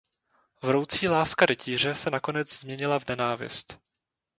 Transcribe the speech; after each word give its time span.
Vroucí 0.63 1.07
láska 1.07 1.45
rytíře 1.45 1.95
se 1.95 2.09
nakonec 2.09 2.59
změnila 2.59 2.99
v 2.99 3.07
nenávist. 3.07 3.79